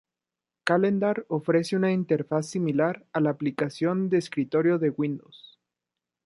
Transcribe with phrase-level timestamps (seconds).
[0.63, 5.59] Calendar ofrece una interfaz similar a la aplicación de escritorio de Windows.